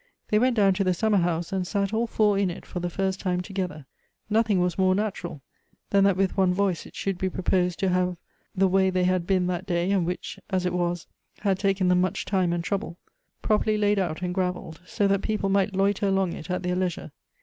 [0.29, 2.89] They went down to the summer house, and sat all four in it for the
[2.89, 3.85] first time together;
[4.31, 5.43] nothing was more natural
[5.91, 8.17] than that with one voice it should be proposed to have
[8.55, 11.05] the way they had been that day, and which, as it was,
[11.41, 12.97] had taken tbem much time and trouble,
[13.43, 17.11] properly laid out and gravelled, so that people might loiter along it at their leisure.